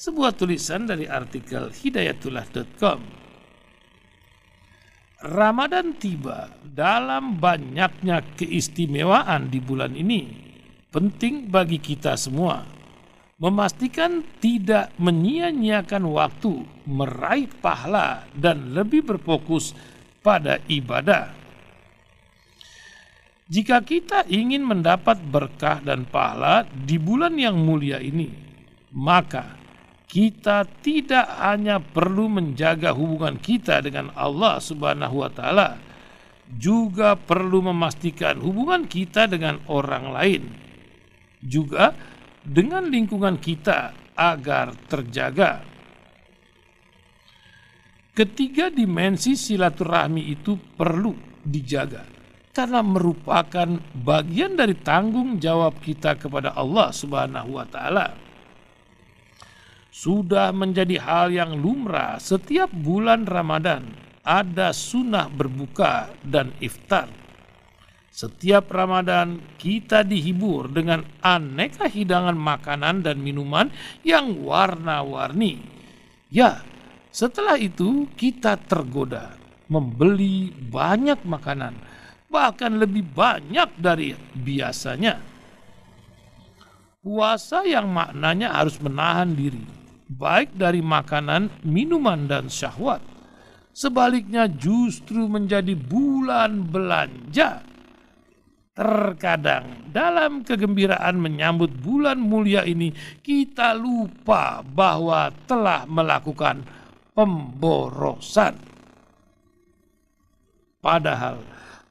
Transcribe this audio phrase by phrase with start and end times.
[0.00, 3.25] Sebuah tulisan dari artikel hidayatullah.com
[5.16, 10.28] Ramadan tiba dalam banyaknya keistimewaan di bulan ini.
[10.92, 12.68] Penting bagi kita semua
[13.40, 16.52] memastikan tidak menyia-nyiakan waktu
[16.84, 19.72] meraih pahala dan lebih berfokus
[20.20, 21.32] pada ibadah.
[23.48, 28.28] Jika kita ingin mendapat berkah dan pahala di bulan yang mulia ini,
[28.92, 29.56] maka
[30.06, 35.68] kita tidak hanya perlu menjaga hubungan kita dengan Allah Subhanahu wa taala,
[36.46, 40.42] juga perlu memastikan hubungan kita dengan orang lain,
[41.42, 41.90] juga
[42.46, 45.66] dengan lingkungan kita agar terjaga.
[48.16, 51.12] Ketiga dimensi silaturahmi itu perlu
[51.44, 52.16] dijaga
[52.56, 58.25] karena merupakan bagian dari tanggung jawab kita kepada Allah Subhanahu wa taala
[60.06, 63.90] sudah menjadi hal yang lumrah setiap bulan Ramadan
[64.22, 67.10] ada sunnah berbuka dan iftar.
[68.14, 73.66] Setiap Ramadan kita dihibur dengan aneka hidangan makanan dan minuman
[74.06, 75.58] yang warna-warni.
[76.30, 76.62] Ya,
[77.10, 79.34] setelah itu kita tergoda
[79.66, 81.74] membeli banyak makanan,
[82.30, 85.18] bahkan lebih banyak dari biasanya.
[87.02, 89.75] Puasa yang maknanya harus menahan diri
[90.10, 93.02] baik dari makanan, minuman, dan syahwat.
[93.76, 97.60] Sebaliknya justru menjadi bulan belanja.
[98.76, 102.92] Terkadang dalam kegembiraan menyambut bulan mulia ini
[103.24, 106.60] kita lupa bahwa telah melakukan
[107.16, 108.60] pemborosan.
[110.84, 111.40] Padahal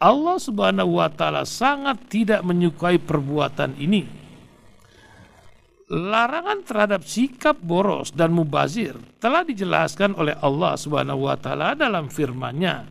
[0.00, 4.19] Allah Subhanahu wa taala sangat tidak menyukai perbuatan ini
[5.90, 12.86] larangan terhadap sikap boros dan mubazir telah dijelaskan oleh Allah Subhanahu wa taala dalam firman-Nya.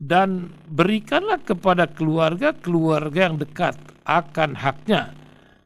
[0.00, 5.12] Dan berikanlah kepada keluarga-keluarga yang dekat akan haknya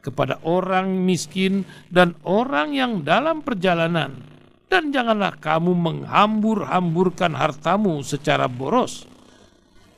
[0.03, 4.34] kepada orang miskin dan orang yang dalam perjalanan
[4.74, 9.06] dan janganlah kamu menghambur-hamburkan hartamu secara boros.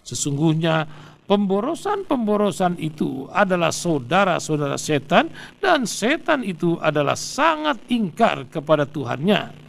[0.05, 0.85] Sesungguhnya
[1.27, 5.27] Pemborosan-pemborosan itu adalah saudara-saudara setan
[5.59, 9.67] dan setan itu adalah sangat ingkar kepada Tuhannya.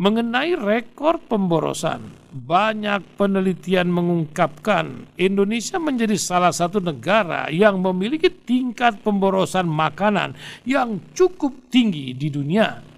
[0.03, 2.03] Mengenai rekor pemborosan,
[2.35, 10.35] banyak penelitian mengungkapkan Indonesia menjadi salah satu negara yang memiliki tingkat pemborosan makanan
[10.67, 12.92] yang cukup tinggi di dunia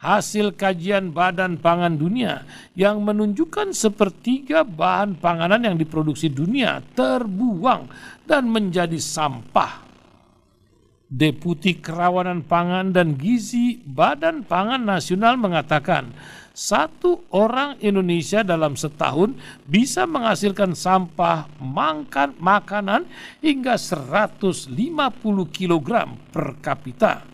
[0.00, 7.86] hasil kajian Badan Pangan Dunia yang menunjukkan sepertiga bahan panganan yang diproduksi dunia terbuang
[8.24, 9.92] dan menjadi sampah.
[11.10, 16.14] Deputi Kerawanan Pangan dan Gizi Badan Pangan Nasional mengatakan,
[16.54, 19.34] satu orang Indonesia dalam setahun
[19.66, 23.10] bisa menghasilkan sampah makan makanan
[23.42, 24.70] hingga 150
[25.50, 25.90] kg
[26.30, 27.29] per kapita.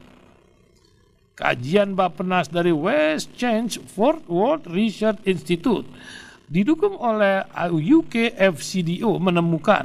[1.36, 5.84] Kajian Bappenas dari West Change Fort Worth Research Institute
[6.48, 9.84] didukung oleh UK FCDO menemukan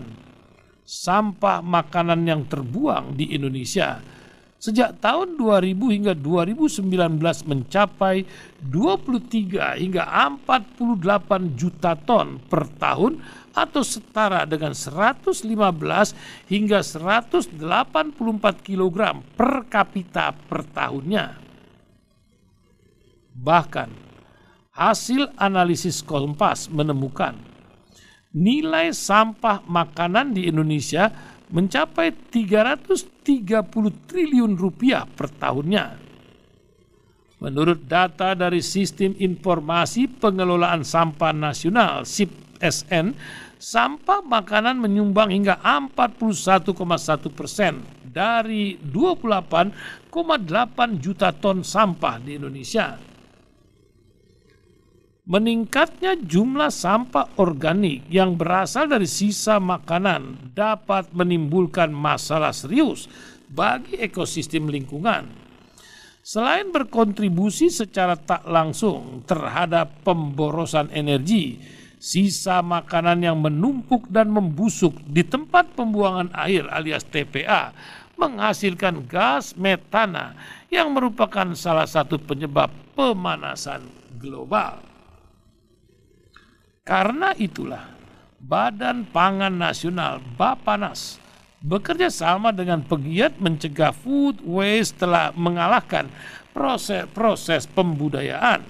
[0.87, 3.99] sampah makanan yang terbuang di Indonesia
[4.61, 8.23] sejak tahun 2000 hingga 2019 mencapai
[8.63, 13.19] 23 hingga 48 juta ton per tahun
[13.51, 15.43] atau setara dengan 115
[16.47, 17.59] hingga 184
[18.63, 18.99] kg
[19.35, 21.50] per kapita per tahunnya.
[23.41, 23.89] Bahkan
[24.77, 27.33] hasil analisis Kompas menemukan
[28.37, 31.09] nilai sampah makanan di Indonesia
[31.51, 35.99] mencapai 330 triliun rupiah per tahunnya.
[37.41, 42.29] Menurut data dari Sistem Informasi Pengelolaan Sampah Nasional SIP
[42.61, 43.17] SN,
[43.57, 46.77] sampah makanan menyumbang hingga 41,1
[47.33, 50.13] persen dari 28,8
[51.01, 53.10] juta ton sampah di Indonesia.
[55.31, 63.07] Meningkatnya jumlah sampah organik yang berasal dari sisa makanan dapat menimbulkan masalah serius
[63.47, 65.31] bagi ekosistem lingkungan.
[66.19, 71.63] Selain berkontribusi secara tak langsung terhadap pemborosan energi,
[71.95, 77.71] sisa makanan yang menumpuk dan membusuk di tempat pembuangan air alias TPA
[78.19, 80.35] menghasilkan gas metana
[80.67, 82.67] yang merupakan salah satu penyebab
[82.99, 83.87] pemanasan
[84.19, 84.90] global.
[86.81, 87.93] Karena itulah
[88.41, 91.21] Badan Pangan Nasional Bapanas
[91.61, 96.09] bekerja sama dengan pegiat mencegah food waste telah mengalahkan
[96.57, 98.65] proses-proses pembudayaan,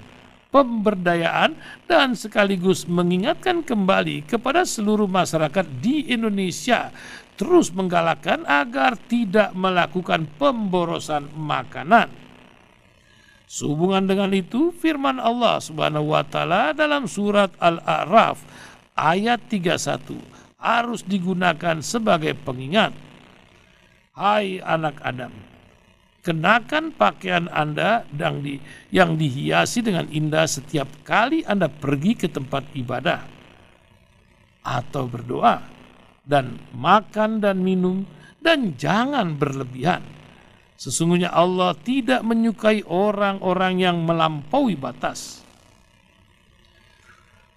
[0.52, 1.56] pemberdayaan
[1.88, 6.92] dan sekaligus mengingatkan kembali kepada seluruh masyarakat di Indonesia
[7.40, 12.12] terus menggalakkan agar tidak melakukan pemborosan makanan.
[13.52, 18.40] Sehubungan dengan itu, firman Allah Subhanahu wa taala dalam surat Al-A'raf
[18.96, 20.08] ayat 31
[20.56, 22.96] harus digunakan sebagai pengingat.
[24.16, 25.36] Hai anak Adam,
[26.24, 28.56] kenakan pakaian Anda yang, di,
[28.88, 33.20] yang dihiasi dengan indah setiap kali Anda pergi ke tempat ibadah
[34.64, 35.60] atau berdoa
[36.24, 38.08] dan makan dan minum
[38.40, 40.21] dan jangan berlebihan.
[40.82, 45.46] Sesungguhnya Allah tidak menyukai orang-orang yang melampaui batas.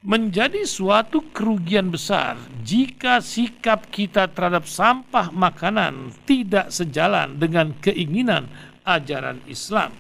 [0.05, 8.45] Menjadi suatu kerugian besar jika sikap kita terhadap sampah makanan tidak sejalan dengan keinginan
[8.85, 9.97] ajaran Islam.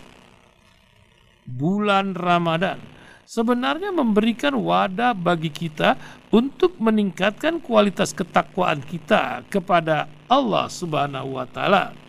[1.48, 2.76] Bulan Ramadan
[3.24, 5.96] sebenarnya memberikan wadah bagi kita
[6.28, 12.03] untuk meningkatkan kualitas ketakwaan kita kepada Allah Subhanahu wa taala.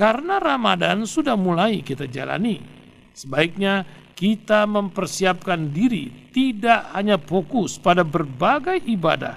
[0.00, 2.56] Karena Ramadan sudah mulai kita jalani,
[3.12, 3.84] sebaiknya
[4.16, 9.36] kita mempersiapkan diri tidak hanya fokus pada berbagai ibadah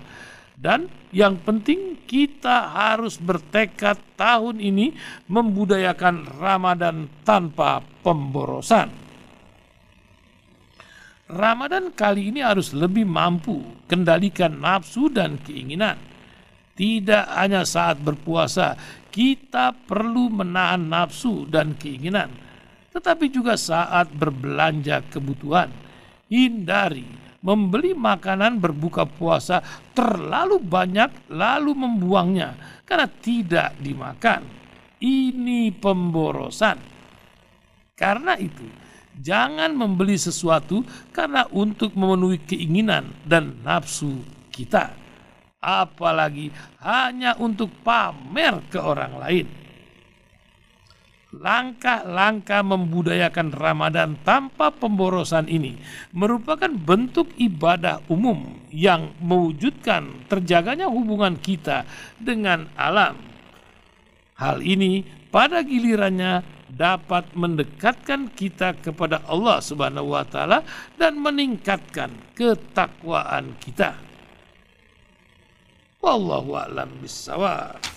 [0.64, 4.96] dan yang penting kita harus bertekad tahun ini
[5.28, 8.88] membudayakan Ramadan tanpa pemborosan.
[11.28, 13.60] Ramadan kali ini harus lebih mampu
[13.92, 16.13] kendalikan nafsu dan keinginan.
[16.74, 18.74] Tidak hanya saat berpuasa,
[19.14, 22.34] kita perlu menahan nafsu dan keinginan,
[22.90, 25.70] tetapi juga saat berbelanja kebutuhan.
[26.34, 27.06] Hindari
[27.46, 29.62] membeli makanan berbuka puasa
[29.94, 32.58] terlalu banyak lalu membuangnya
[32.90, 34.42] karena tidak dimakan.
[34.98, 36.80] Ini pemborosan.
[37.94, 38.66] Karena itu,
[39.14, 40.82] Jangan membeli sesuatu
[41.14, 45.03] karena untuk memenuhi keinginan dan nafsu kita.
[45.64, 46.52] Apalagi
[46.84, 49.48] hanya untuk pamer ke orang lain.
[51.34, 55.82] Langkah-langkah membudayakan Ramadan tanpa pemborosan ini
[56.14, 61.90] merupakan bentuk ibadah umum yang mewujudkan terjaganya hubungan kita
[62.22, 63.18] dengan alam.
[64.38, 65.02] Hal ini
[65.34, 70.62] pada gilirannya dapat mendekatkan kita kepada Allah Subhanahu wa taala
[71.02, 74.13] dan meningkatkan ketakwaan kita.
[76.04, 77.93] والله أعلم بالصواب.